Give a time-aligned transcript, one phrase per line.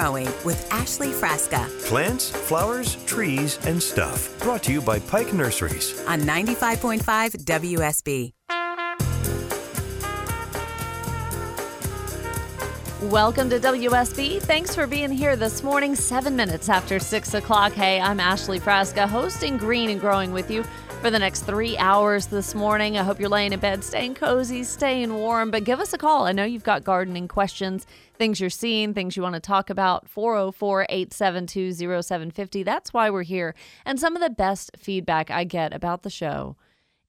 [0.00, 4.38] Growing with Ashley Frasca Plants, flowers, trees, and stuff.
[4.38, 6.02] Brought to you by Pike Nurseries.
[6.06, 7.02] on 95.5
[7.44, 8.32] WSB.
[13.10, 14.40] Welcome to WSB.
[14.40, 17.74] Thanks for being here this morning, seven minutes after six o'clock.
[17.74, 20.64] Hey, I'm Ashley Frasca, hosting Green and Growing with you
[21.00, 22.98] for the next three hours this morning.
[22.98, 26.26] I hope you're laying in bed, staying cozy, staying warm, but give us a call.
[26.26, 27.86] I know you've got gardening questions,
[28.18, 30.06] things you're seeing, things you want to talk about.
[30.06, 32.62] 404 872 0750.
[32.64, 33.54] That's why we're here.
[33.86, 36.56] And some of the best feedback I get about the show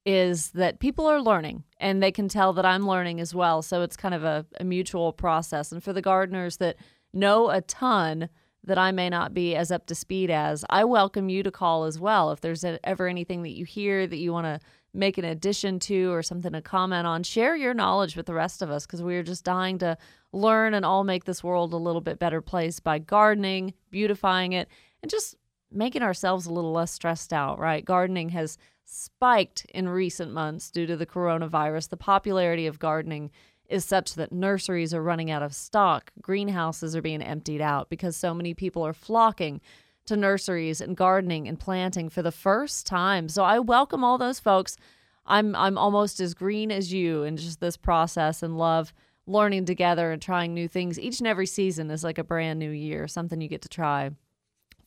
[0.05, 3.61] is that people are learning and they can tell that I'm learning as well.
[3.61, 5.69] So it's kind of a, a mutual process.
[5.73, 6.77] And for the gardeners that
[7.13, 8.29] know a ton
[8.63, 11.85] that I may not be as up to speed as, I welcome you to call
[11.85, 12.31] as well.
[12.31, 14.59] If there's ever anything that you hear that you want to
[14.93, 18.61] make an addition to or something to comment on, share your knowledge with the rest
[18.61, 19.97] of us because we are just dying to
[20.31, 24.67] learn and all make this world a little bit better place by gardening, beautifying it,
[25.01, 25.35] and just
[25.71, 27.85] making ourselves a little less stressed out, right?
[27.85, 31.89] Gardening has spiked in recent months due to the coronavirus.
[31.89, 33.31] The popularity of gardening
[33.71, 38.15] is such that nurseries are running out of stock, greenhouses are being emptied out because
[38.15, 39.61] so many people are flocking
[40.05, 43.29] to nurseries and gardening and planting for the first time.
[43.29, 44.77] So I welcome all those folks.
[45.25, 48.93] I'm I'm almost as green as you in just this process and love
[49.27, 50.99] learning together and trying new things.
[50.99, 54.11] Each and every season is like a brand new year, something you get to try.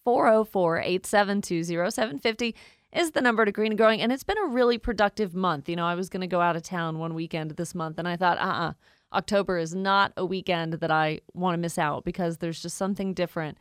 [0.05, 2.55] 404 872 0750
[2.94, 4.00] is the number to Green and Growing.
[4.00, 5.68] And it's been a really productive month.
[5.68, 8.08] You know, I was going to go out of town one weekend this month, and
[8.08, 8.72] I thought, uh uh
[9.12, 13.14] October is not a weekend that I want to miss out because there's just something
[13.14, 13.58] different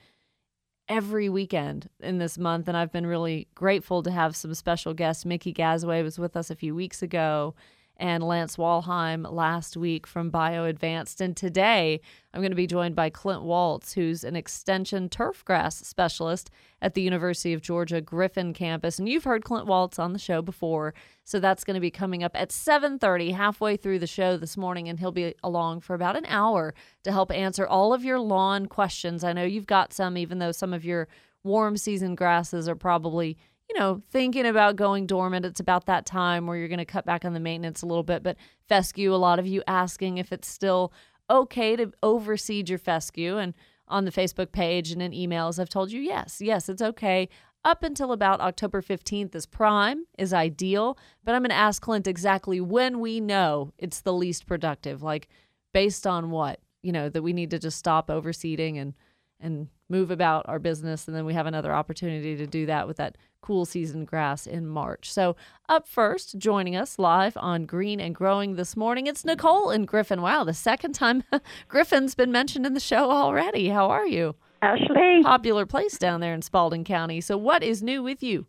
[0.90, 2.68] every weekend in this month.
[2.68, 5.26] And I've been really grateful to have some special guests.
[5.26, 7.54] Mickey Gazaway was with us a few weeks ago
[7.98, 11.22] and Lance Walheim last week from Bio Advanced.
[11.22, 12.02] And today
[12.34, 16.50] I'm going to be joined by Clint Waltz, who's an extension turfgrass specialist
[16.82, 19.00] at the University of Georgia Griffin campus.
[19.00, 20.94] And you've heard Clint Waltz on the show before,
[21.24, 24.90] so that's going to be coming up at 7:30, halfway through the show this morning,
[24.90, 26.74] and he'll be along for about an hour
[27.04, 29.24] to help answer all of your lawn questions.
[29.24, 31.08] I know you've got some, even though some of your
[31.44, 33.38] warm season grasses are probably
[33.74, 35.46] you know, thinking about going dormant.
[35.46, 38.04] It's about that time where you're going to cut back on the maintenance a little
[38.04, 38.22] bit.
[38.22, 40.94] But fescue, a lot of you asking if it's still
[41.30, 43.38] okay to overseed your fescue.
[43.38, 43.54] And
[43.88, 47.30] on the Facebook page and in emails, I've told you yes, yes, it's okay.
[47.66, 50.98] Up until about October 15th is prime, is ideal.
[51.24, 55.02] But I'm going to ask Clint exactly when we know it's the least productive.
[55.02, 55.30] Like,
[55.74, 56.60] based on what?
[56.84, 58.94] You know, that we need to just stop overseeding and
[59.40, 62.96] and move about our business and then we have another opportunity to do that with
[62.96, 65.12] that cool season grass in March.
[65.12, 65.36] So,
[65.68, 70.22] up first, joining us live on Green and Growing this morning, it's Nicole and Griffin.
[70.22, 71.24] Wow, the second time
[71.68, 73.68] Griffin's been mentioned in the show already.
[73.70, 74.36] How are you?
[74.62, 77.20] Ashley, Popular place down there in Spalding County.
[77.20, 78.46] So, what is new with you?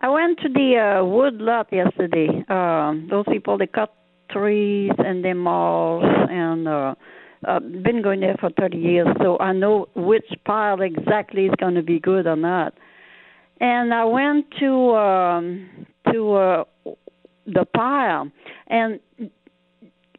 [0.00, 2.28] I went to the uh, wood lot yesterday.
[2.48, 3.94] Um, those people they cut
[4.30, 6.94] trees and they mulch and uh,
[7.46, 11.74] uh, been going there for 30 years, so I know which pile exactly is going
[11.74, 12.74] to be good or not.
[13.60, 16.64] And I went to um, to uh,
[17.46, 18.30] the pile,
[18.68, 19.30] and you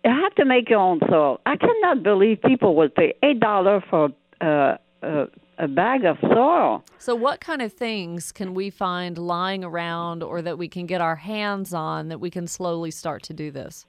[0.03, 1.41] have to make your own soil.
[1.45, 4.09] I cannot believe people would pay eight dollars for
[4.41, 5.25] uh, a,
[5.57, 6.83] a bag of soil.
[6.97, 11.01] So, what kind of things can we find lying around or that we can get
[11.01, 13.85] our hands on that we can slowly start to do this?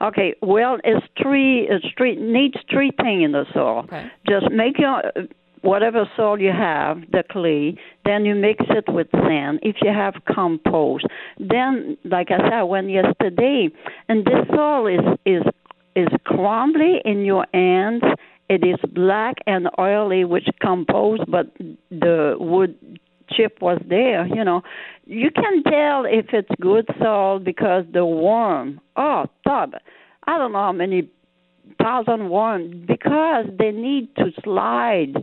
[0.00, 1.66] Okay, well, it's three.
[1.68, 3.80] It's three needs three things in the soil.
[3.84, 4.10] Okay.
[4.28, 5.02] Just make your
[5.64, 7.76] whatever soil you have, the clay.
[8.04, 9.60] Then you mix it with sand.
[9.62, 11.06] If you have compost,
[11.38, 13.70] then like I said, I went yesterday,
[14.08, 15.42] and this soil is is
[15.96, 18.02] is crumbly in your hands.
[18.48, 21.46] It is black and oily, which compost, but
[21.90, 22.76] the wood
[23.30, 24.26] chip was there.
[24.26, 24.60] You know,
[25.06, 28.80] you can tell if it's good soil because the worm.
[28.96, 29.76] Oh, Todd,
[30.26, 31.08] I don't know how many
[31.80, 35.14] thousand worms because they need to slide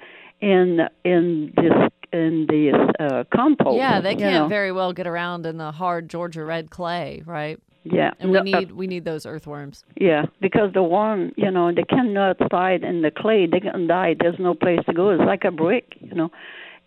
[0.42, 1.74] in in this
[2.14, 3.78] in this uh, compost.
[3.78, 4.48] Yeah, they can't know.
[4.48, 7.60] very well get around in the hard Georgia red clay, right?
[7.84, 9.84] Yeah, And we uh, need we need those earthworms.
[9.96, 13.48] Yeah, because the worm, you know, they cannot slide in the clay.
[13.48, 14.16] They can die.
[14.20, 15.10] There's no place to go.
[15.10, 16.30] It's like a brick, you know.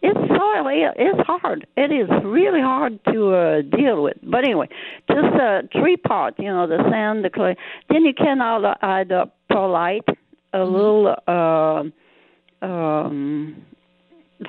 [0.02, 0.66] It's soil.
[0.68, 1.66] It's hard.
[1.76, 4.18] It is really hard to uh, deal with.
[4.22, 4.68] But anyway,
[5.10, 6.36] just uh, three parts.
[6.38, 7.56] You know, the sand, the clay.
[7.88, 10.06] Then you can al- add uh, perlite,
[10.52, 11.84] a little uh,
[12.64, 13.64] um,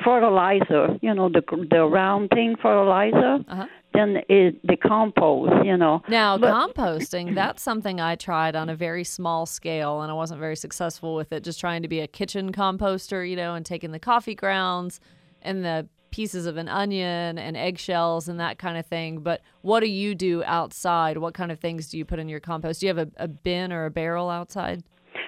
[0.04, 0.98] fertilizer.
[1.02, 3.40] You know, the the round thing fertilizer.
[3.48, 3.68] Uh-huh.
[3.94, 5.50] then it decompose.
[5.66, 6.02] You know.
[6.10, 10.40] Now, But- composting, that's something I tried on a very small scale and I wasn't
[10.40, 13.92] very successful with it, just trying to be a kitchen composter, you know, and taking
[13.92, 15.00] the coffee grounds
[15.42, 19.20] and the pieces of an onion and eggshells and that kind of thing.
[19.20, 21.18] But what do you do outside?
[21.18, 22.80] What kind of things do you put in your compost?
[22.80, 24.84] Do you have a, a bin or a barrel outside?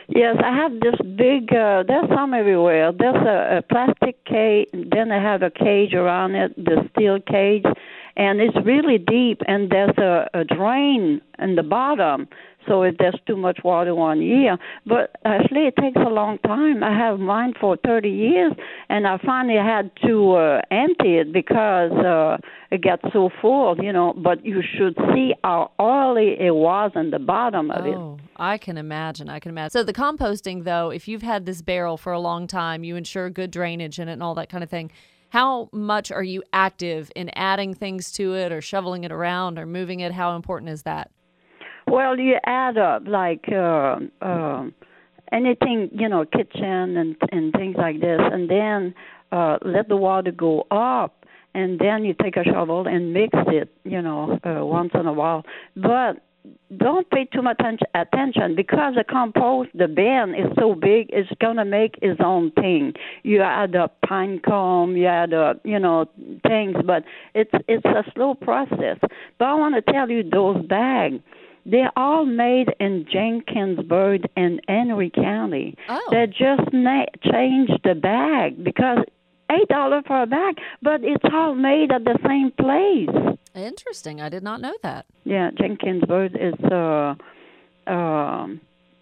[0.09, 1.51] Yes, I have this big.
[1.54, 2.92] Uh, there's some everywhere.
[2.98, 4.69] There's a, a plastic cage.
[4.74, 7.65] Then I have a cage around it, the steel cage,
[8.15, 9.42] and it's really deep.
[9.48, 12.27] And there's a, a drain in the bottom.
[12.68, 16.84] So if there's too much water one year, but actually it takes a long time.
[16.84, 18.54] I have mine for 30 years,
[18.90, 22.38] and I finally had to uh, empty it because uh,
[22.72, 24.14] it got so full, you know.
[24.14, 27.96] But you should see how oily it was in the bottom of it.
[27.96, 29.30] Oh, I can imagine.
[29.30, 29.72] I can imagine.
[29.72, 33.30] So the composting, though, if you've had this barrel for a long time, you ensure
[33.30, 34.92] good drainage in it and all that kind of thing.
[35.30, 39.66] How much are you active in adding things to it, or shoveling it around, or
[39.66, 40.14] moving it?
[40.14, 41.12] How important is that?
[41.88, 44.74] Well, you add up like uh, um
[45.31, 48.94] anything, you know, kitchen and and things like this, and then
[49.31, 53.69] uh, let the water go up, and then you take a shovel and mix it,
[53.84, 55.44] you know, uh, once in a while.
[55.75, 56.24] But
[56.78, 57.60] don't pay too much
[57.94, 62.94] attention because the compost, the bin is so big, it's gonna make its own thing.
[63.24, 66.06] You add up pine cone, you add up, you know,
[66.45, 68.98] things, but it's it's a slow process.
[69.38, 71.19] But I want to tell you, those bags,
[71.69, 75.78] they're all made in Jenkinsburg and Henry County.
[75.90, 76.08] Oh.
[76.12, 79.00] They just na- changed the bag because
[79.52, 83.38] eight dollar for a bag, but it's all made at the same place.
[83.56, 84.22] Interesting.
[84.22, 85.06] I did not know that.
[85.24, 87.16] Yeah, Jenkinsburg is uh
[87.92, 88.62] um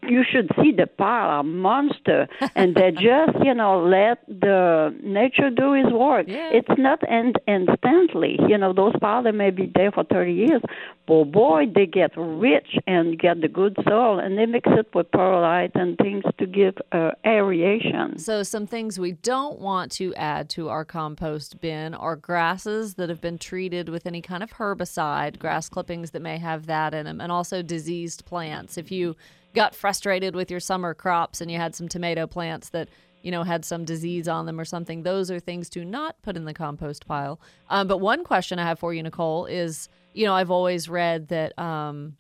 [0.10, 5.50] you should see the pile of monster and they just you know let the nature
[5.50, 6.50] do its work Yeah.
[6.54, 10.62] it's not in, instantly you know those piles they may be there for 30 years
[11.08, 15.12] but boy they get rich and get the good soil and they mix it with
[15.12, 20.50] perlite and things to give uh, aeration So, some things we don't want to add
[20.52, 25.40] to our compost bin are grasses that have been treated with any kind of herbicide,
[25.40, 28.78] grass clippings that may have that in them, and also diseased plants.
[28.78, 29.16] If you
[29.56, 32.90] got frustrated with your summer crops and you had some tomato plants that
[33.22, 36.38] you know had some disease on them or something, those are things to not put
[36.38, 37.40] in the compost pile.
[37.70, 41.30] Um, but one question I have for you, Nicole, is you know I've always read
[41.30, 41.58] that.
[41.58, 42.16] Um,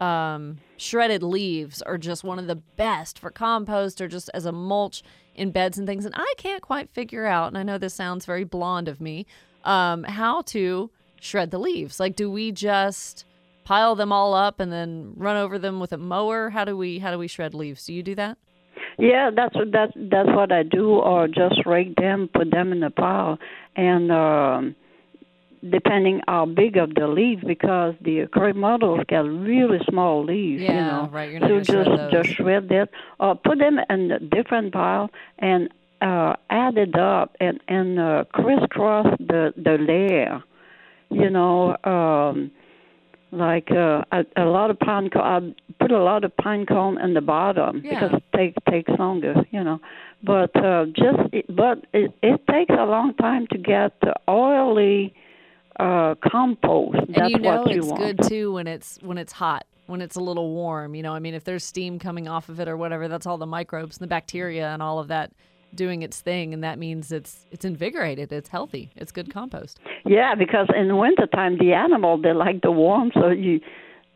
[0.00, 4.52] um, shredded leaves are just one of the best for compost or just as a
[4.52, 5.02] mulch
[5.34, 6.04] in beds and things.
[6.04, 9.24] And I can't quite figure out, and I know this sounds very blonde of me,
[9.64, 10.90] um, how to
[11.20, 11.98] shred the leaves.
[11.98, 13.24] Like, do we just
[13.64, 16.50] pile them all up and then run over them with a mower?
[16.50, 17.86] How do we how do we shred leaves?
[17.86, 18.38] Do you do that?
[18.98, 22.82] Yeah, that's what that's that's what I do, or just rake them, put them in
[22.82, 23.38] a pile,
[23.76, 24.76] and um,
[25.68, 30.68] depending how big of the leaf, because the crepe myrtles get really small leaves, you
[30.68, 31.08] know.
[31.10, 32.88] right, you're not so gonna shred just just shred that,
[33.18, 35.70] or put them in a different pile and
[36.00, 40.42] uh, add it up and and uh, crisscross the the layer,
[41.10, 41.76] you know.
[41.84, 42.52] um
[43.36, 45.22] like uh, a, a lot of pine cone.
[45.22, 48.00] I put a lot of pine cone in the bottom Yeah.
[48.08, 49.80] because it take, takes longer, you know.
[50.22, 55.14] But uh, just it, but it, it takes a long time to get the oily
[55.78, 56.96] uh, compost.
[57.08, 58.00] And That's you know what you know it's want.
[58.18, 60.94] good too when it's when it's hot, when it's a little warm.
[60.94, 63.38] You know, I mean, if there's steam coming off of it or whatever, that's all
[63.38, 65.32] the microbes and the bacteria and all of that
[65.74, 69.80] doing its thing, and that means it's it's invigorated, it's healthy, it's good compost.
[70.04, 73.60] Yeah, because in wintertime the animal they like the warm, so you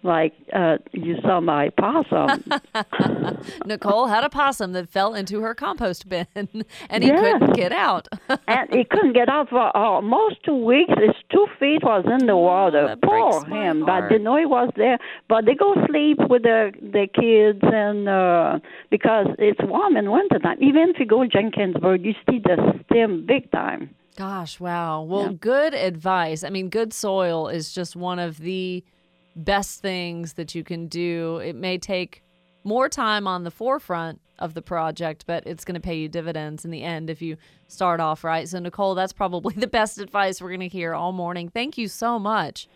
[0.02, 2.44] like uh you saw my possum.
[3.66, 7.20] Nicole had a possum that fell into her compost bin, and he Yeah.
[7.20, 8.08] couldn't get out.
[8.48, 10.92] and he couldn't get out for almost two weeks.
[10.96, 12.96] His two feet was in the water.
[13.02, 13.80] Oh, Poor him.
[13.80, 14.98] But I didn't know he was there.
[15.28, 18.58] But they go sleep with the the kids and uh
[18.90, 20.58] because it's warm in wintertime.
[20.60, 23.94] Even if you go Jenkinsburg, you see the stem big time.
[24.16, 25.02] Gosh, wow.
[25.02, 26.42] Well, good advice.
[26.42, 28.82] I mean, good soil is just one of the
[29.38, 31.38] best things that you can do.
[31.38, 32.22] It may take
[32.64, 36.64] more time on the forefront of the project, but it's going to pay you dividends
[36.64, 38.48] in the end if you start off right.
[38.48, 41.48] So, Nicole, that's probably the best advice we're going to hear all morning.
[41.48, 42.68] Thank you so much.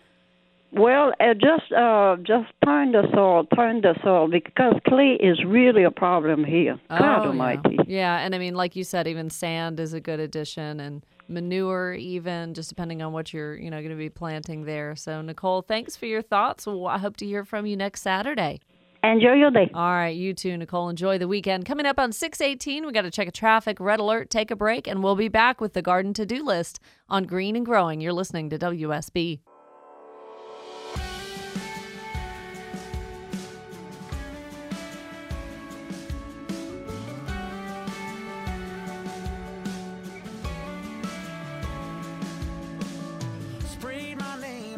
[0.75, 5.83] Well, uh, just uh just turn the soil, turn the soil because clay is really
[5.83, 6.81] a problem here.
[6.89, 7.21] God Oh, yeah.
[7.29, 7.79] Almighty.
[7.87, 11.03] Yeah, and I mean, like you said, even sand is a good addition, and
[11.33, 14.95] manure, even just depending on what you're, you know, going to be planting there.
[14.97, 16.67] So, Nicole, thanks for your thoughts.
[16.67, 18.61] Well, I hope to hear from you next Saturday.
[19.05, 19.69] Enjoy your day.
[19.75, 20.89] All right, you too, Nicole.
[20.89, 21.65] Enjoy the weekend.
[21.65, 24.87] Coming up on 618, we got to check a traffic red alert, take a break,
[24.87, 28.01] and we'll be back with the garden to do list on Green and Growing.
[28.01, 29.41] You're listening to WSB.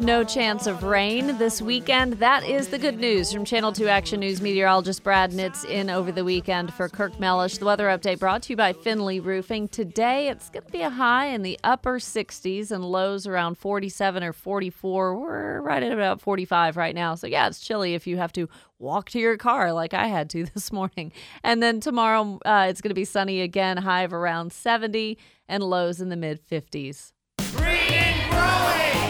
[0.05, 2.13] No chance of rain this weekend.
[2.13, 6.11] That is the good news from Channel 2 Action News meteorologist Brad Nitz in over
[6.11, 7.57] the weekend for Kirk Mellish.
[7.57, 9.67] The weather update brought to you by Finley Roofing.
[9.67, 14.23] Today it's going to be a high in the upper 60s and lows around 47
[14.23, 15.17] or 44.
[15.17, 17.15] We're right at about 45 right now.
[17.15, 18.47] So, yeah, it's chilly if you have to
[18.77, 21.13] walk to your car like I had to this morning.
[21.43, 25.17] And then tomorrow uh, it's going to be sunny again, high of around 70
[25.49, 27.11] and lows in the mid 50s.
[27.55, 29.04] Green and Growing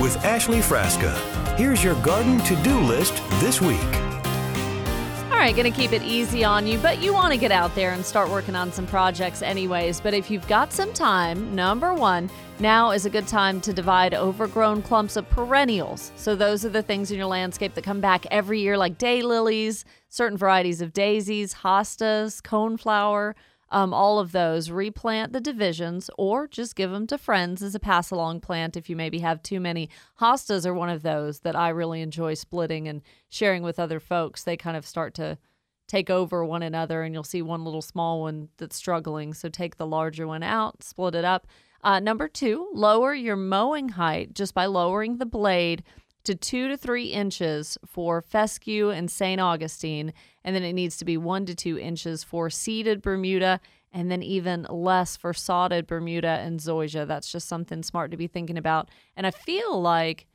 [0.00, 1.14] with Ashley Frasca.
[1.58, 3.78] Here's your garden to do list this week.
[5.30, 7.74] All right, going to keep it easy on you, but you want to get out
[7.74, 10.00] there and start working on some projects anyways.
[10.00, 12.30] But if you've got some time, number one,
[12.60, 16.10] now is a good time to divide overgrown clumps of perennials.
[16.16, 19.84] So, those are the things in your landscape that come back every year, like daylilies,
[20.08, 23.34] certain varieties of daisies, hostas, coneflower
[23.70, 27.80] um, all of those, replant the divisions or just give them to friends as a
[27.80, 29.90] pass along plant if you maybe have too many.
[30.20, 34.44] Hostas are one of those that I really enjoy splitting and sharing with other folks.
[34.44, 35.38] They kind of start to
[35.86, 39.34] take over one another, and you'll see one little small one that's struggling.
[39.34, 41.46] So take the larger one out, split it up.
[41.82, 45.82] Uh, number two, lower your mowing height just by lowering the blade
[46.24, 49.40] to two to three inches for fescue and St.
[49.40, 50.12] Augustine,
[50.44, 53.60] and then it needs to be one to two inches for seeded Bermuda,
[53.92, 57.06] and then even less for sodded Bermuda and zoysia.
[57.06, 58.90] That's just something smart to be thinking about.
[59.16, 60.26] And I feel like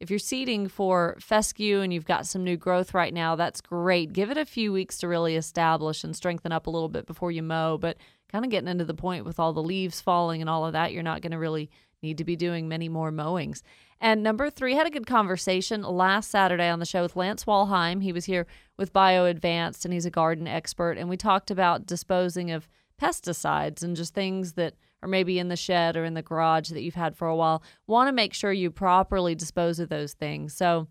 [0.00, 4.12] if you're seeding for fescue and you've got some new growth right now, that's great.
[4.14, 7.30] Give it a few weeks to really establish and strengthen up a little bit before
[7.30, 7.98] you mow, but
[8.32, 10.92] kind of getting into the point with all the leaves falling and all of that,
[10.92, 11.68] you're not going to really
[12.02, 13.62] need to be doing many more mowings.
[14.00, 18.02] And number three, had a good conversation last Saturday on the show with Lance Walheim.
[18.02, 18.46] He was here
[18.78, 20.96] with Bio Advanced, and he's a garden expert.
[20.96, 22.66] And we talked about disposing of
[23.00, 26.82] pesticides and just things that are maybe in the shed or in the garage that
[26.82, 27.62] you've had for a while.
[27.86, 30.54] Want to make sure you properly dispose of those things.
[30.54, 30.88] So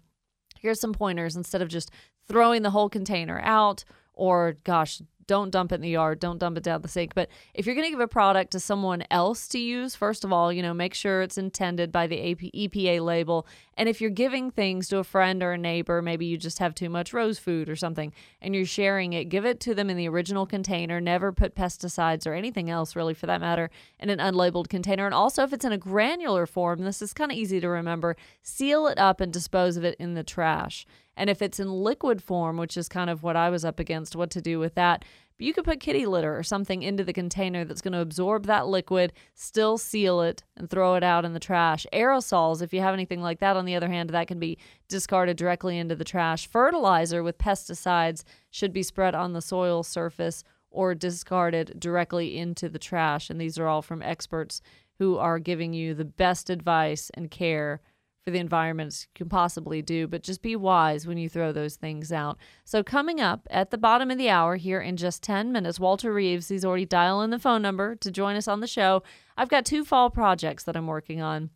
[0.59, 1.91] here's some pointers instead of just
[2.27, 6.19] throwing the whole container out or, gosh, don't dump it in the yard.
[6.19, 7.13] Don't dump it down the sink.
[7.13, 10.33] But if you're going to give a product to someone else to use, first of
[10.33, 13.45] all, you know, make sure it's intended by the EPA label.
[13.75, 16.74] And if you're giving things to a friend or a neighbor, maybe you just have
[16.74, 19.98] too much rose food or something, and you're sharing it, give it to them in
[19.98, 21.00] the original container.
[21.00, 23.69] Never put pesticides or anything else, really, for that matter,
[24.00, 25.05] in an unlabeled container.
[25.05, 28.17] And also, if it's in a granular form, this is kind of easy to remember,
[28.41, 30.88] seal it up and dispose of it in the trash.
[31.19, 34.15] And if it's in liquid form, which is kind of what I was up against,
[34.15, 35.03] what to do with that,
[35.38, 38.67] you could put kitty litter or something into the container that's going to absorb that
[38.67, 41.85] liquid, still seal it, and throw it out in the trash.
[41.91, 44.57] Aerosols, if you have anything like that, on the other hand, that can be
[44.88, 46.47] discarded directly into the trash.
[46.47, 52.79] Fertilizer with pesticides should be spread on the soil surface or discarded directly into the
[52.79, 53.29] trash.
[53.29, 54.61] And these are all from experts
[54.99, 57.81] who are giving you the best advice and care
[58.23, 61.75] for the environment you can possibly do, but just be wise when you throw those
[61.75, 62.38] things out.
[62.63, 66.13] So, coming up at the bottom of the hour here in just 10 minutes, Walter
[66.13, 69.03] Reeves, he's already dialing the phone number to join us on the show.
[69.38, 71.49] I've got two fall projects that I'm working on.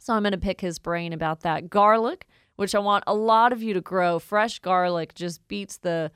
[0.00, 1.70] So, I'm going to pick his brain about that.
[1.70, 4.18] Garlic, which I want a lot of you to grow.
[4.18, 6.10] Fresh garlic just beats the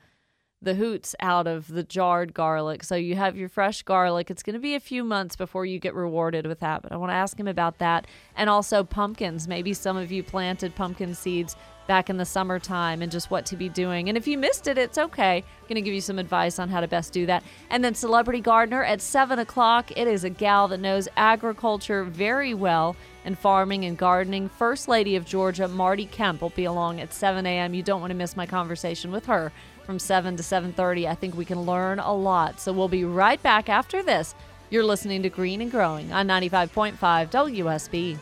[0.63, 2.83] the hoots out of the jarred garlic.
[2.83, 4.31] So you have your fresh garlic.
[4.31, 6.97] It's going to be a few months before you get rewarded with that, but I
[6.97, 8.07] want to ask him about that.
[8.35, 9.47] And also pumpkins.
[9.47, 11.55] Maybe some of you planted pumpkin seeds
[11.87, 14.07] back in the summertime and just what to be doing.
[14.07, 15.37] And if you missed it, it's okay.
[15.37, 17.43] I'm going to give you some advice on how to best do that.
[17.69, 19.91] And then Celebrity Gardener at 7 o'clock.
[19.97, 24.49] It is a gal that knows agriculture very well and farming and gardening.
[24.49, 27.73] First Lady of Georgia, Marty Kemp, will be along at 7 a.m.
[27.73, 29.51] You don't want to miss my conversation with her
[29.85, 31.07] from 7 to 7:30.
[31.07, 32.59] I think we can learn a lot.
[32.59, 34.35] So we'll be right back after this.
[34.69, 38.17] You're listening to Green and Growing on 95.5 WSB.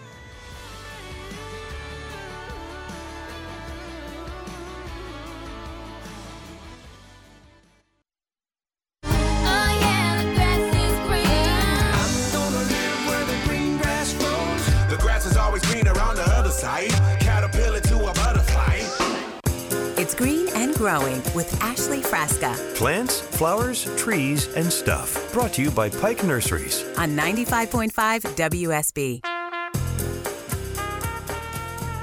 [20.91, 25.31] Growing with Ashley Frasca Plants, flowers, trees, and stuff.
[25.31, 26.83] Brought to you by Pike Nurseries.
[26.97, 29.21] on 95.5 WSB.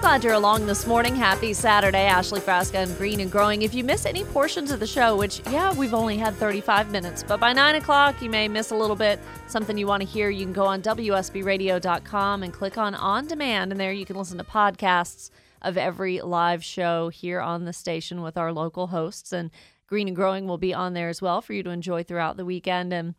[0.01, 1.15] Glad you're along this morning.
[1.15, 2.07] Happy Saturday.
[2.07, 3.61] Ashley Frasca and Green and Growing.
[3.61, 7.23] If you miss any portions of the show, which, yeah, we've only had 35 minutes,
[7.23, 9.21] but by 9 o'clock you may miss a little bit.
[9.49, 13.71] Something you want to hear, you can go on WSBRadio.com and click on On Demand,
[13.71, 15.31] and there you can listen to podcasts
[15.63, 19.33] of every live show here on the station with our local hosts.
[19.33, 19.51] And
[19.87, 22.45] Green and Growing will be on there as well for you to enjoy throughout the
[22.45, 22.93] weekend.
[22.93, 23.15] And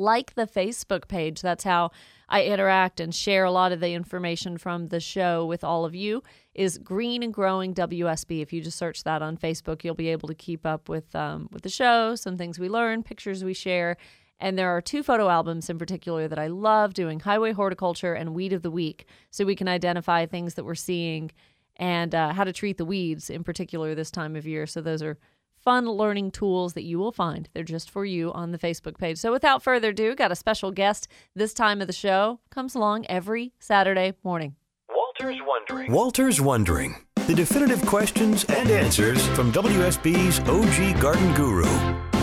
[0.00, 1.42] like the Facebook page.
[1.42, 1.90] That's how
[2.28, 5.94] I interact and share a lot of the information from the show with all of
[5.94, 6.22] you.
[6.54, 8.40] Is Green and Growing WSB.
[8.40, 11.48] If you just search that on Facebook, you'll be able to keep up with um,
[11.52, 13.96] with the show, some things we learn, pictures we share.
[14.42, 18.34] And there are two photo albums in particular that I love doing highway horticulture and
[18.34, 19.04] weed of the week.
[19.30, 21.30] So we can identify things that we're seeing
[21.76, 24.66] and uh, how to treat the weeds in particular this time of year.
[24.66, 25.18] So those are
[25.56, 27.48] fun learning tools that you will find.
[27.52, 29.18] They're just for you on the Facebook page.
[29.18, 32.40] So without further ado, got a special guest this time of the show.
[32.50, 34.56] Comes along every Saturday morning.
[34.88, 35.92] Walter's Wondering.
[35.92, 36.96] Walter's Wondering.
[37.26, 41.68] The definitive questions and answers from WSB's OG garden guru,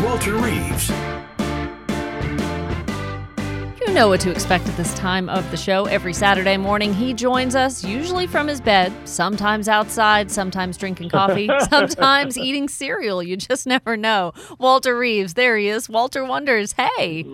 [0.03, 0.91] Walter Reeves.
[3.97, 5.85] Know what to expect at this time of the show.
[5.85, 11.49] Every Saturday morning, he joins us, usually from his bed, sometimes outside, sometimes drinking coffee,
[11.71, 13.23] sometimes eating cereal.
[13.23, 14.33] You just never know.
[14.59, 15.89] Walter Reeves, there he is.
[15.89, 17.25] Walter wonders, hey,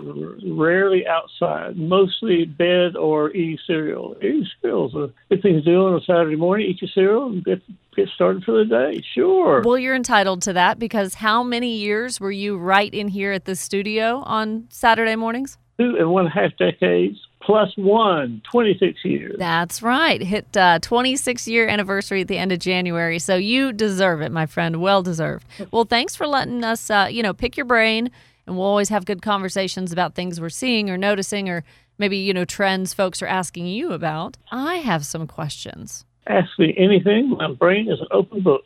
[0.48, 4.16] rarely outside, mostly bed or eating cereal.
[4.20, 6.68] Eating cereal is a good thing to do on a Saturday morning.
[6.68, 7.62] Eat your cereal and get
[7.94, 9.04] get started for the day.
[9.14, 9.62] Sure.
[9.66, 13.44] well, you're entitled to that because how many years were you right in here at
[13.44, 15.58] the studio on Saturday mornings?
[15.80, 19.36] Two and one half decades plus one, 26 years.
[19.38, 20.22] That's right.
[20.22, 23.20] Hit uh, 26 year anniversary at the end of January.
[23.20, 24.82] So you deserve it, my friend.
[24.82, 25.46] Well deserved.
[25.72, 28.12] Well, thanks for letting us, uh, you know, pick your brain.
[28.46, 31.64] And we'll always have good conversations about things we're seeing or noticing or
[31.98, 34.38] maybe, you know, trends folks are asking you about.
[34.52, 36.06] I have some questions.
[36.28, 37.30] Ask me anything.
[37.32, 38.64] My brain is an open book.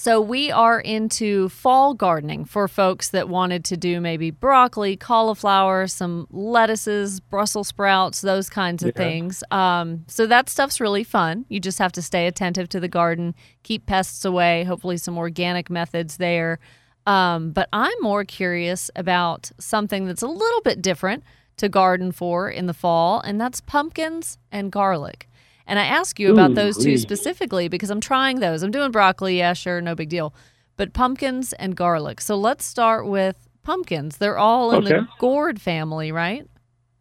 [0.00, 5.88] So we are into fall gardening for folks that wanted to do maybe broccoli, cauliflower,
[5.88, 9.42] some lettuces, Brussels sprouts, those kinds of things.
[9.50, 11.46] Um, so that stuff's really fun.
[11.48, 13.34] You just have to stay attentive to the garden,
[13.64, 14.62] keep pests away.
[14.62, 16.60] Hopefully, some organic methods there.
[17.04, 21.24] Um, but I'm more curious about something that's a little bit different
[21.56, 25.27] to garden for in the fall, and that's pumpkins and garlic.
[25.68, 28.62] And I ask you about those two specifically because I'm trying those.
[28.62, 30.34] I'm doing broccoli, yeah, sure, no big deal.
[30.78, 32.22] But pumpkins and garlic.
[32.22, 34.16] So let's start with pumpkins.
[34.16, 36.48] They're all in the gourd family, right?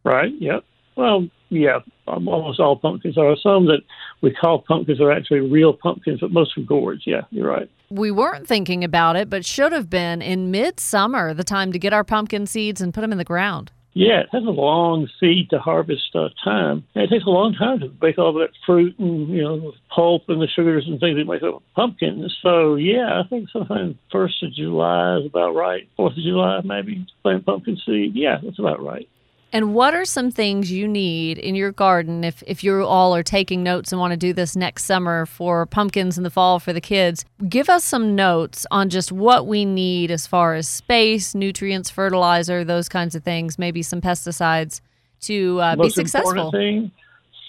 [0.03, 0.33] Right?
[0.37, 0.65] Yep.
[0.97, 3.37] Well, yeah, um, almost all pumpkins There are.
[3.37, 3.81] Some that
[4.21, 7.03] we call pumpkins are actually real pumpkins, but most are gourds.
[7.05, 7.69] Yeah, you're right.
[7.89, 11.93] We weren't thinking about it, but should have been in midsummer, the time to get
[11.93, 13.71] our pumpkin seeds and put them in the ground.
[13.93, 16.85] Yeah, it has a long seed to harvest uh, time.
[16.93, 20.23] And it takes a long time to make all that fruit and you know pulp
[20.27, 22.29] and the sugars and things that make up pumpkin.
[22.43, 25.89] So yeah, I think sometime first of July is about right.
[25.97, 28.11] Fourth of July maybe plant pumpkin seed.
[28.13, 29.09] Yeah, that's about right.
[29.53, 33.23] And what are some things you need in your garden if, if you all are
[33.23, 36.73] taking notes and want to do this next summer for pumpkins in the fall for
[36.73, 37.23] the kids?
[37.47, 42.65] Give us some notes on just what we need as far as space, nutrients, fertilizer,
[42.65, 44.81] those kinds of things, maybe some pesticides
[45.21, 46.31] to uh, be Most successful.
[46.31, 46.91] important thing,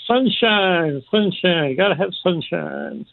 [0.07, 1.77] sunshine, sunshine.
[1.77, 3.07] Got to have sunshine.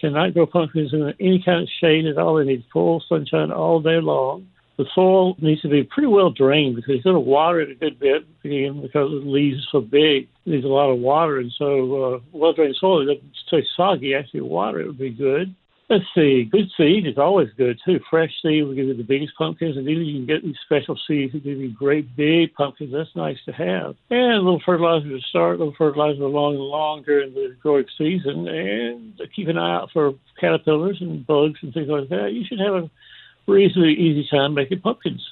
[0.00, 2.36] Cannot grow pumpkins in any kind of shade at all.
[2.36, 4.48] They need full sunshine all day long.
[4.78, 7.74] The soil needs to be pretty well drained because you're going to water it a
[7.74, 10.28] good bit because the leaves are so big.
[10.46, 14.14] It needs a lot of water, and so uh, well drained soil doesn't stay soggy.
[14.14, 15.54] Actually, water it would be good.
[15.92, 16.44] Let's see.
[16.50, 18.00] Good seed is always good too.
[18.08, 20.98] Fresh seed will give you the biggest pumpkins, and either you can get these special
[21.06, 22.94] seeds that give you great big pumpkins.
[22.94, 23.94] That's nice to have.
[24.08, 27.84] And a little fertilizer to start, a little fertilizer along and along during the growing
[27.98, 32.32] season, and keep an eye out for caterpillars and bugs and things like that.
[32.32, 32.90] You should have a
[33.46, 35.26] reasonably easy time making pumpkins.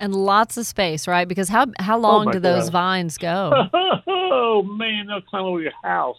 [0.00, 1.26] And lots of space, right?
[1.26, 2.72] Because how how long my do those God.
[2.72, 3.68] vines go?
[4.06, 6.18] Oh man, they'll climb over your house.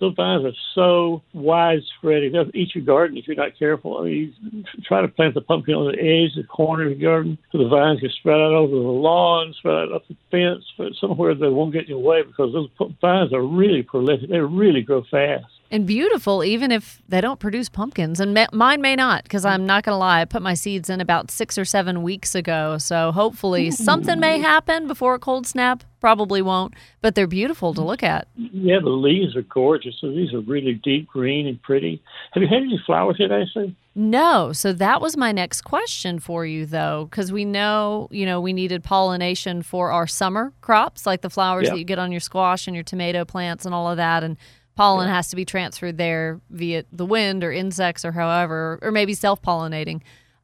[0.00, 2.32] Those vines are so widespread.
[2.32, 3.98] They'll eat your garden if you're not careful.
[3.98, 7.38] I mean, try to plant the pumpkin on the edge, the corner of your garden,
[7.52, 10.92] so the vines can spread out over the lawn, spread out up the fence, but
[11.00, 12.68] somewhere they won't get in your way because those
[13.00, 14.28] vines are really prolific.
[14.28, 15.46] They really grow fast.
[15.74, 18.20] And beautiful, even if they don't produce pumpkins.
[18.20, 20.20] And ma- mine may not, because I'm not going to lie.
[20.20, 22.78] I put my seeds in about six or seven weeks ago.
[22.78, 25.82] So hopefully something may happen before a cold snap.
[26.00, 28.28] Probably won't, but they're beautiful to look at.
[28.36, 29.96] Yeah, the leaves are gorgeous.
[30.00, 32.02] So these are really deep green and pretty.
[32.32, 33.74] Have you had any flowers yet, Ashley?
[33.94, 34.52] No.
[34.52, 38.52] So that was my next question for you, though, because we know, you know, we
[38.52, 41.70] needed pollination for our summer crops, like the flowers Yeah.
[41.70, 44.22] that you get on your squash and your tomato plants and all of that.
[44.22, 44.36] And
[44.74, 49.14] pollen has to be transferred there via the wind or insects or however, or maybe
[49.14, 50.00] self pollinating.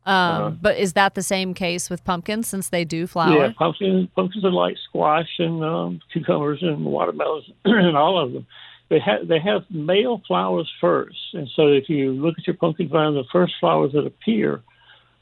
[0.06, 0.50] Um, Uh-huh.
[0.62, 3.36] But is that the same case with pumpkins since they do flower?
[3.36, 4.08] Yeah, pumpkins.
[4.16, 8.46] Pumpkins are like squash and um, cucumbers and watermelons and all of them.
[8.88, 12.88] They have they have male flowers first, and so if you look at your pumpkin
[12.88, 14.62] vine, the first flowers that appear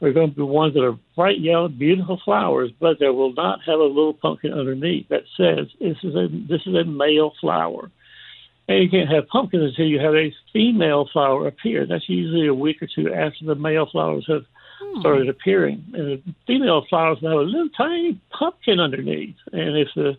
[0.01, 3.59] are going to be ones that are bright yellow, beautiful flowers, but they will not
[3.67, 7.91] have a little pumpkin underneath that says this is a this is a male flower.
[8.69, 11.87] And you can't have pumpkins until you have a female flower appear.
[11.87, 14.45] That's usually a week or two after the male flowers have
[14.79, 15.01] hmm.
[15.01, 15.85] started appearing.
[15.95, 19.37] And the female flowers will have a little tiny pumpkin underneath.
[19.53, 20.19] And if the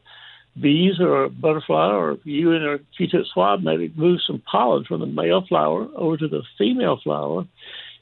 [0.59, 5.01] bees or a butterfly or you and a Q-tip swab maybe move some pollen from
[5.01, 7.45] the male flower over to the female flower,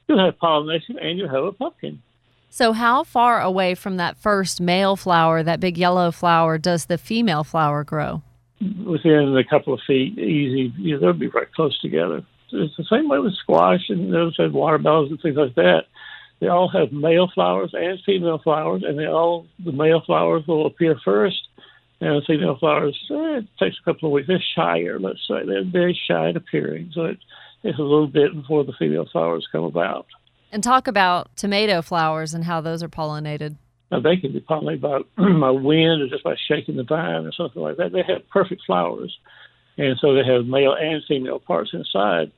[0.07, 2.01] you'll have pollination and you'll have a pumpkin.
[2.49, 6.97] So, how far away from that first male flower, that big yellow flower, does the
[6.97, 8.23] female flower grow?
[8.59, 12.23] Within a couple of feet, easy, you know, they'll be right close together.
[12.51, 15.83] It's the same way with squash and those and watermelons and things like that.
[16.39, 20.65] They all have male flowers and female flowers, and they all the male flowers will
[20.65, 21.47] appear first,
[21.99, 24.27] and the female flowers eh, it takes a couple of weeks.
[24.27, 25.45] They're shyer, let's say.
[25.45, 27.17] They're very shy at appearing, so it
[27.63, 30.05] a little bit before the female flowers come about.
[30.51, 33.57] And talk about tomato flowers and how those are pollinated.
[33.91, 37.31] Now they can be pollinated by, by wind or just by shaking the vine or
[37.31, 37.91] something like that.
[37.91, 39.15] They have perfect flowers,
[39.77, 42.31] and so they have male and female parts inside.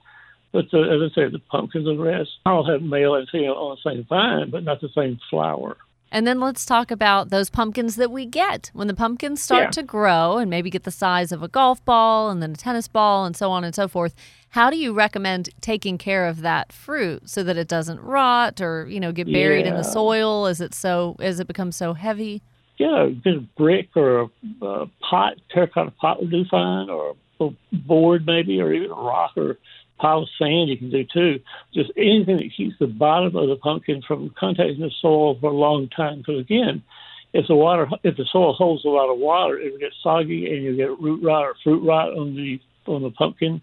[0.51, 3.53] But the, as I said, the pumpkins and the rest all have male and female
[3.53, 5.77] on the same vine, but not the same flower.
[6.11, 8.71] And then let's talk about those pumpkins that we get.
[8.73, 9.69] When the pumpkins start Yeah.
[9.71, 12.87] to grow and maybe get the size of a golf ball and then a tennis
[12.87, 14.15] ball and so on and so forth,
[14.49, 18.87] how do you recommend taking care of that fruit so that it doesn't rot or,
[18.87, 22.41] you know, get buried in the soil as it so as it becomes so heavy?
[22.77, 24.29] Yeah, a bit brick or a,
[24.65, 29.33] a pot, terracotta pot would do fine, or a board maybe, or even a rock
[29.37, 29.57] or
[29.99, 31.39] pile of sand you can do too.
[31.73, 35.53] Just anything that keeps the bottom of the pumpkin from contacting the soil for a
[35.55, 36.19] long time.
[36.19, 36.81] Because again,
[37.33, 40.47] if the water, if the soil holds a lot of water, it will get soggy
[40.53, 42.59] and you get root rot or fruit rot on the
[42.91, 43.61] on the pumpkin.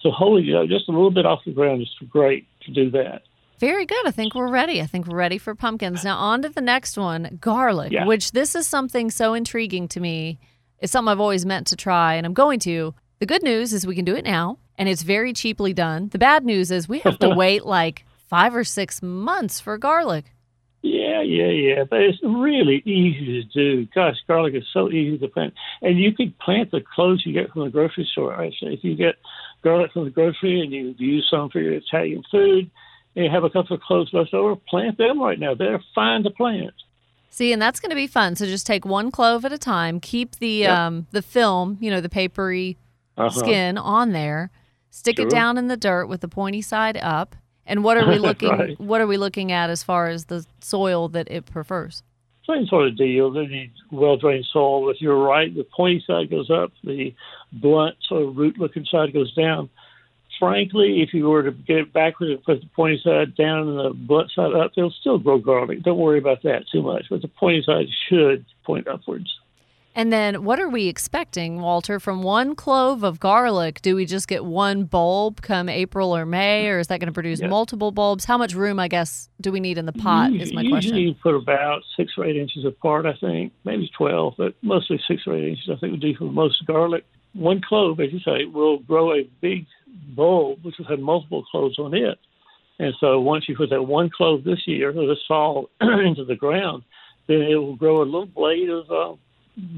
[0.00, 2.90] So holding it up just a little bit off the ground is great to do
[2.92, 3.22] that.
[3.58, 4.04] Very good.
[4.06, 4.80] I think we're ready.
[4.82, 6.02] I think we're ready for pumpkins.
[6.02, 8.06] Now, on to the next one garlic, Yeah.
[8.06, 10.40] which this is something so intriguing to me.
[10.80, 12.92] It's something I've always meant to try, and I'm going to.
[13.20, 16.08] The good news is we can do it now, and it's very cheaply done.
[16.08, 20.32] The bad news is we have to wait like five or six months for garlic.
[20.82, 21.84] Yeah, yeah, yeah.
[21.88, 23.86] But it's really easy to do.
[23.94, 25.54] Gosh, garlic is so easy to plant.
[25.82, 28.74] And you could plant the cloves you get from the grocery store, actually.
[28.74, 29.14] If you get
[29.62, 32.68] garlic from the grocery and you use some for your Italian food
[33.14, 35.54] and you have a couple of cloves left over, plant them right now.
[35.54, 36.74] They're fine to plant.
[37.30, 38.34] See, and that's going to be fun.
[38.34, 40.00] So just take one clove at a time.
[40.00, 40.76] Keep the Yep.
[40.76, 42.76] um, the film, you know, the papery
[43.16, 43.30] Uh-huh.
[43.30, 44.50] skin on there.
[44.94, 47.34] Stick it down in the dirt with the pointy side up.
[47.64, 48.50] And what are we looking?
[48.50, 48.78] Right.
[48.78, 52.02] What are we looking at as far as the soil that it prefers?
[52.46, 53.30] Same sort of deal.
[53.30, 54.90] They need well drained soil.
[54.90, 57.14] If you're right, the pointy side goes up, the
[57.52, 59.70] blunt sort of root looking side goes down.
[60.38, 63.78] Frankly, if you were to get it backwards and put the pointy side down and
[63.78, 65.82] the blunt side up, it'll still grow garlic.
[65.82, 67.06] Don't worry about that too much.
[67.08, 69.32] But the pointy side should point upwards.
[69.94, 73.82] And then what are we expecting, Walter, from one clove of garlic?
[73.82, 77.12] Do we just get one bulb come April or May, or is that going to
[77.12, 77.48] produce Yeah.
[77.48, 78.24] multiple bulbs?
[78.24, 80.32] How much room, I guess, do we need in the pot?
[80.32, 80.96] Is my Usually question.
[80.96, 85.26] you put about six or eight inches apart, I think, maybe 12, but mostly six
[85.26, 87.04] or eight inches, I think, would do for most garlic.
[87.34, 89.66] One clove, as you say, will grow a big
[90.16, 92.18] bulb, which will have multiple cloves on it.
[92.78, 96.34] And so once you put that one clove this year or this fall into the
[96.34, 96.82] ground,
[97.28, 99.14] then it will grow a little blade of uh,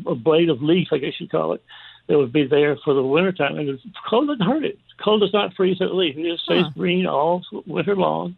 [0.06, 1.62] a blade of leaf, I guess you'd call it,
[2.06, 3.58] that would be there for the wintertime.
[3.58, 4.78] And the cold doesn't hurt it.
[5.02, 6.16] Cold does not freeze that leaf.
[6.16, 6.70] It just stays Huh.
[6.76, 8.36] green all winter long.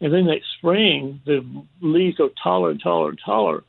[0.00, 1.44] And then next spring, the
[1.80, 3.62] leaves go taller and taller and taller.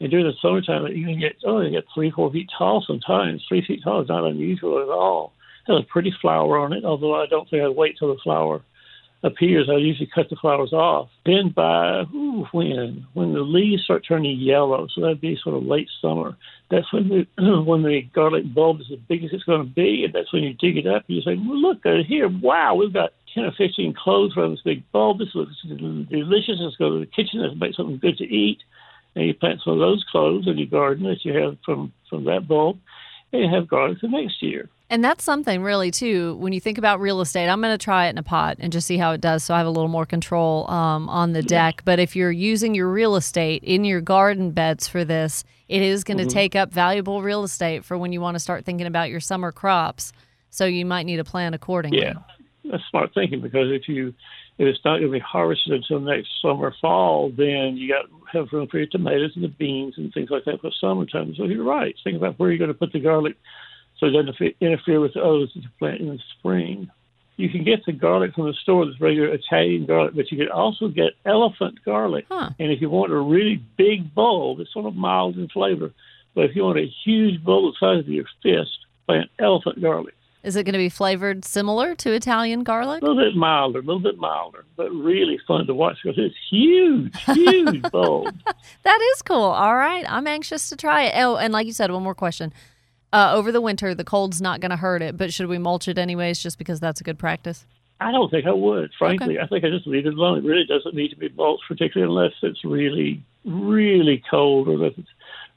[0.00, 3.44] And during the summertime, you can get, oh, you get three, four feet tall sometimes.
[3.48, 5.32] Three feet tall is not unusual at all.
[5.68, 8.20] It has a pretty flower on it, although I don't think I'd wait till the
[8.20, 8.62] flower
[9.22, 9.68] appears.
[9.70, 11.08] I usually cut the flowers off.
[11.24, 15.64] Then by ooh, when when the leaves start turning yellow, so that'd be sort of
[15.64, 16.36] late summer.
[16.70, 20.04] That's when the when the garlic bulb is as big as it's going to be,
[20.04, 22.28] and that's when you dig it up and you say, well, "Look uh, here!
[22.28, 25.18] Wow, we've got ten or fifteen cloves from this big bulb.
[25.18, 26.58] This looks delicious.
[26.58, 27.42] Let's go to the kitchen.
[27.42, 28.58] Let's make something good to eat."
[29.14, 32.24] And you plant some of those cloves in your garden that you have from from
[32.24, 32.78] that bulb,
[33.32, 34.68] and have garlic the next year.
[34.90, 36.36] And that's something really too.
[36.36, 38.70] When you think about real estate, I'm going to try it in a pot and
[38.70, 41.42] just see how it does, so I have a little more control um, on the
[41.42, 41.80] deck.
[41.84, 46.04] But if you're using your real estate in your garden beds for this, it is
[46.04, 49.08] going to take up valuable real estate for when you want to start thinking about
[49.08, 50.12] your summer crops.
[50.50, 52.02] So you might need to plan accordingly.
[52.02, 52.12] Yeah,
[52.62, 54.12] that's smart thinking because if you
[54.58, 58.52] if it's not going to be harvested until next summer fall, then you got have
[58.52, 61.34] room for your tomatoes and the beans and things like that for summertime.
[61.36, 61.94] So you're right.
[62.02, 63.36] Think about where you're going to put the garlic
[63.98, 66.90] so it doesn't interfere with the others that you plant in the spring.
[67.36, 70.50] You can get the garlic from the store, that's regular Italian garlic, but you can
[70.50, 72.26] also get elephant garlic.
[72.28, 72.50] Huh.
[72.58, 75.92] And if you want a really big bowl, it's sort of mild in flavor.
[76.34, 80.14] But if you want a huge bowl the size of your fist, plant elephant garlic.
[80.42, 83.02] Is it going to be flavored similar to Italian garlic?
[83.02, 86.34] A little bit milder, a little bit milder, but really fun to watch because it's
[86.50, 88.28] huge, huge bowl.
[88.82, 89.36] That is cool.
[89.36, 90.04] All right.
[90.08, 91.14] I'm anxious to try it.
[91.16, 92.52] Oh, and like you said, one more question.
[93.12, 95.86] Uh, over the winter, the cold's not going to hurt it, but should we mulch
[95.86, 97.66] it anyways just because that's a good practice?
[98.00, 99.38] I don't think I would, frankly.
[99.38, 100.38] I think I just leave it alone.
[100.38, 104.98] It really doesn't need to be mulched, particularly unless it's really, really cold or if
[104.98, 105.08] it's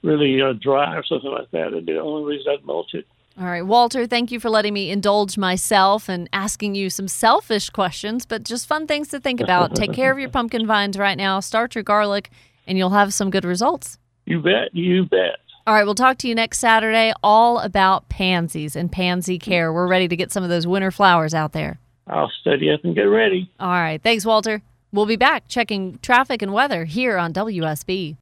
[0.03, 1.67] really uh, dry or something like that.
[1.67, 3.07] It'd the only reason I'd mulch it.
[3.37, 7.69] All right, Walter, thank you for letting me indulge myself and asking you some selfish
[7.69, 9.75] questions, but just fun things to think about.
[9.75, 12.29] Take care of your pumpkin vines right now, start your garlic,
[12.65, 13.99] and you'll have some good results.
[14.25, 15.39] You bet, you bet.
[15.67, 19.73] All right, we'll talk to you next Saturday all about pansies and pansy care.
[19.73, 21.79] We're ready to get some of those winter flowers out there.
[22.07, 23.51] I'll study up and get ready.
[23.59, 24.61] All right, thanks, Walter.
[24.93, 28.15] We'll be back checking traffic and weather here on WSB.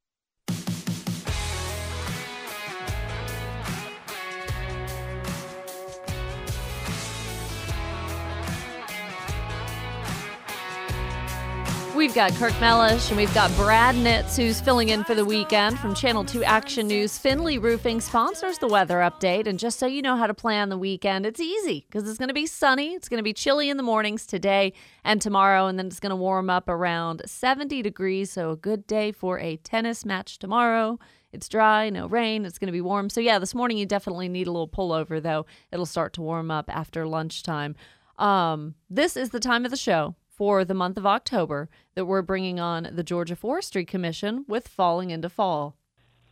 [12.04, 15.80] We've got Kirk Mellish and we've got Brad Nitz, who's filling in for the weekend
[15.80, 17.18] from Channel 2 Action News.
[17.18, 19.48] Finley Roofing sponsors the weather update.
[19.48, 22.28] And just so you know how to plan the weekend, it's easy because it's going
[22.28, 22.94] to be sunny.
[22.94, 24.74] It's going to be chilly in the mornings today
[25.06, 25.68] and tomorrow.
[25.68, 28.30] And then it's going to warm up around 70 degrees.
[28.30, 31.00] So a good day for a tennis match tomorrow.
[31.32, 32.44] It's dry, no rain.
[32.44, 33.10] It's going to be warm.
[33.10, 35.46] So, yeah, this morning you definitely need a little pullover, though.
[35.72, 37.78] It'll start to warm up after lunchtime.
[38.20, 42.22] Um, this is the time of the show for the month of October that we're
[42.22, 45.76] bringing on the Georgia Forestry Commission with Falling into Fall.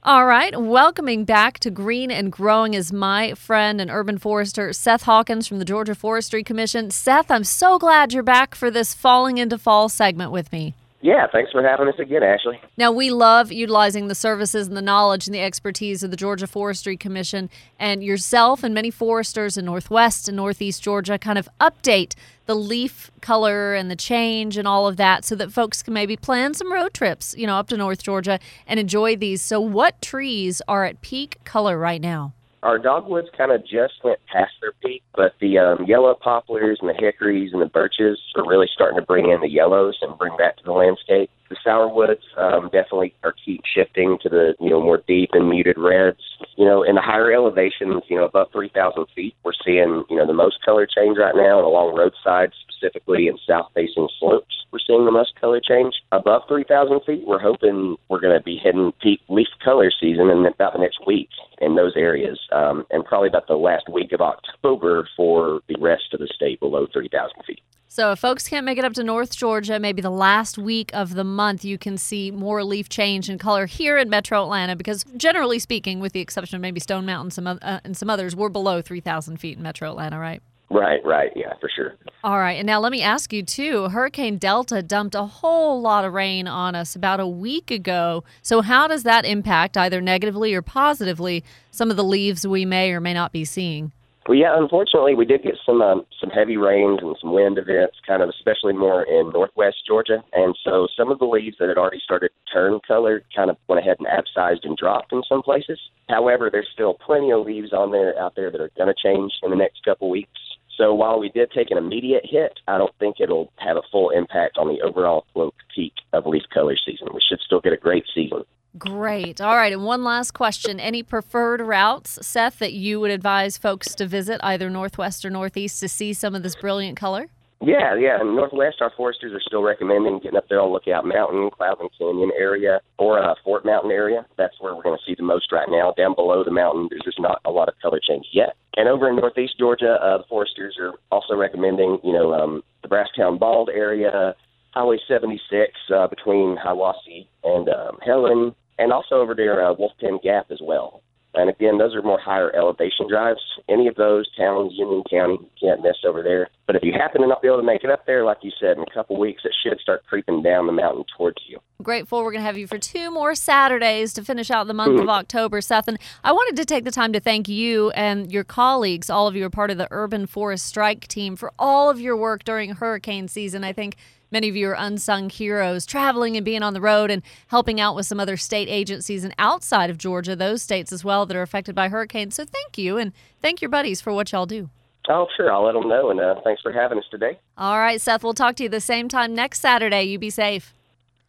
[0.03, 5.03] All right, welcoming back to Green and Growing is my friend and urban forester, Seth
[5.03, 6.89] Hawkins from the Georgia Forestry Commission.
[6.89, 10.73] Seth, I'm so glad you're back for this Falling into Fall segment with me.
[11.03, 12.61] Yeah, thanks for having us again, Ashley.
[12.77, 16.45] Now, we love utilizing the services and the knowledge and the expertise of the Georgia
[16.45, 22.13] Forestry Commission and yourself and many foresters in Northwest and Northeast Georgia kind of update
[22.51, 26.17] the leaf color and the change and all of that so that folks can maybe
[26.17, 29.41] plan some road trips, you know, up to North Georgia and enjoy these.
[29.41, 32.33] So, what trees are at peak color right now?
[32.61, 36.89] Our dogwoods kind of just went past their peak, but the um, yellow poplars and
[36.89, 40.35] the hickories and the birches are really starting to bring in the yellows and bring
[40.37, 41.31] that to the landscape.
[41.51, 45.77] The sourwoods um, definitely are keep shifting to the you know more deep and muted
[45.77, 46.21] reds.
[46.55, 50.25] You know, in the higher elevations, you know, above 3,000 feet, we're seeing you know
[50.25, 55.03] the most color change right now, and along roadsides, specifically in south-facing slopes, we're seeing
[55.03, 55.95] the most color change.
[56.13, 60.45] Above 3,000 feet, we're hoping we're going to be hitting peak leaf color season in
[60.45, 61.27] about the next week
[61.59, 66.13] in those areas, um, and probably about the last week of October for the rest
[66.13, 67.61] of the state below 3,000 feet.
[67.93, 71.13] So, if folks can't make it up to North Georgia, maybe the last week of
[71.13, 74.77] the month, you can see more leaf change and color here in Metro Atlanta.
[74.77, 78.33] Because generally speaking, with the exception of maybe Stone Mountain some, uh, and some others,
[78.33, 80.41] we're below 3,000 feet in Metro Atlanta, right?
[80.69, 81.97] Right, right, yeah, for sure.
[82.23, 82.53] All right.
[82.53, 86.47] And now let me ask you, too Hurricane Delta dumped a whole lot of rain
[86.47, 88.23] on us about a week ago.
[88.41, 92.93] So, how does that impact, either negatively or positively, some of the leaves we may
[92.93, 93.91] or may not be seeing?
[94.27, 97.97] Well, yeah, unfortunately, we did get some um, some heavy rains and some wind events,
[98.05, 101.77] kind of especially more in northwest Georgia, and so some of the leaves that had
[101.77, 105.41] already started to turn color kind of went ahead and abscised and dropped in some
[105.41, 105.79] places.
[106.07, 109.33] However, there's still plenty of leaves on there out there that are going to change
[109.41, 110.39] in the next couple weeks.
[110.77, 114.11] So while we did take an immediate hit, I don't think it'll have a full
[114.11, 117.07] impact on the overall quote peak of leaf color season.
[117.13, 118.43] We should still get a great season.
[118.81, 119.39] Great.
[119.39, 119.71] All right.
[119.71, 120.79] And one last question.
[120.79, 125.79] Any preferred routes, Seth, that you would advise folks to visit, either Northwest or Northeast,
[125.81, 127.27] to see some of this brilliant color?
[127.61, 128.19] Yeah, yeah.
[128.19, 132.31] In Northwest, our foresters are still recommending getting up there on Lookout Mountain, Cloudland Canyon
[132.35, 134.25] area, or uh, Fort Mountain area.
[134.35, 135.93] That's where we're going to see the most right now.
[135.95, 138.55] Down below the mountain, there's just not a lot of color change yet.
[138.77, 142.87] And over in Northeast Georgia, uh, the foresters are also recommending, you know, um, the
[142.87, 144.33] Brasstown Bald area,
[144.71, 150.19] Highway 76 uh, between Hiwassee and um, Helen, and also over there, uh, Wolf Pen
[150.23, 151.03] Gap as well.
[151.33, 153.39] And again, those are more higher elevation drives.
[153.69, 156.49] Any of those towns, Union County, you can't miss over there.
[156.67, 158.51] But if you happen to not be able to make it up there, like you
[158.59, 161.59] said, in a couple weeks, it should start creeping down the mountain towards you.
[161.81, 164.99] Grateful we're going to have you for two more Saturdays to finish out the month
[164.99, 165.87] of October, Seth.
[165.87, 169.09] And I wanted to take the time to thank you and your colleagues.
[169.09, 172.17] All of you are part of the Urban Forest Strike team for all of your
[172.17, 173.63] work during hurricane season.
[173.63, 173.95] I think
[174.31, 177.95] many of you are unsung heroes, traveling and being on the road and helping out
[177.95, 181.41] with some other state agencies and outside of Georgia, those states as well that are
[181.41, 182.35] affected by hurricanes.
[182.35, 184.69] So thank you and thank your buddies for what y'all do.
[185.09, 185.51] Oh, sure.
[185.51, 186.11] I'll let them know.
[186.11, 187.39] And uh, thanks for having us today.
[187.57, 190.03] All right, Seth, we'll talk to you the same time next Saturday.
[190.03, 190.73] You be safe.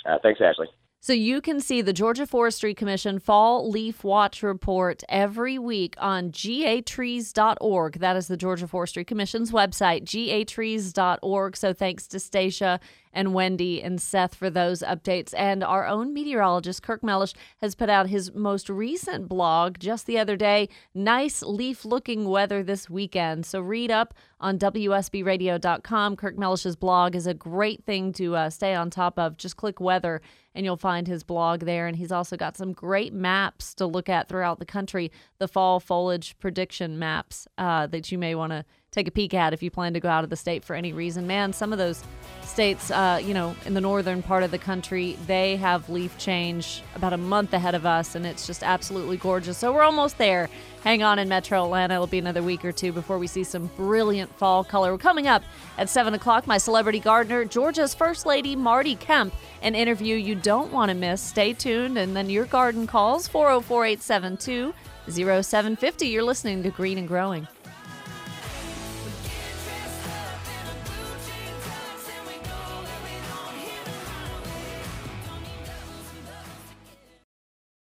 [0.04, 0.68] Uh, thanks, Ashley.
[1.04, 6.30] So you can see the Georgia Forestry Commission Fall Leaf Watch Report every week on
[6.30, 7.98] gatrees.org.
[7.98, 11.56] That is the Georgia Forestry Commission's website, gatrees.org.
[11.56, 12.78] So thanks to Stacia
[13.12, 15.34] and Wendy and Seth for those updates.
[15.36, 20.18] And our own meteorologist, Kirk Mellish, has put out his most recent blog just the
[20.18, 20.68] other day.
[20.94, 23.44] Nice leaf looking weather this weekend.
[23.44, 26.14] So read up on WSBradio.com.
[26.14, 29.36] Kirk Mellish's blog is a great thing to uh, stay on top of.
[29.36, 30.22] Just click weather
[30.54, 31.86] and you'll find his blog there.
[31.86, 35.80] And he's also got some great maps to look at throughout the country, the fall
[35.80, 39.70] foliage prediction maps uh, that you may want to take a peek at if you
[39.70, 41.26] plan to go out of the state for any reason.
[41.26, 42.04] Man, some of those
[42.44, 46.82] states, uh, you know, in the northern part of the country, they have leaf change
[46.94, 49.56] about a month ahead of us, and it's just absolutely gorgeous.
[49.56, 50.50] So we're almost there.
[50.84, 51.94] Hang on in Metro Atlanta.
[51.94, 54.92] It'll be another week or two before we see some brilliant fall color.
[54.92, 55.42] We're coming up
[55.78, 56.46] at 7 o'clock.
[56.46, 61.22] My celebrity gardener, Georgia's First Lady, Marty Kemp, an interview you don't want to miss.
[61.22, 61.96] Stay tuned.
[61.96, 64.74] And then your garden calls 404 872
[65.08, 66.06] 0750.
[66.08, 67.46] You're listening to Green and Growing.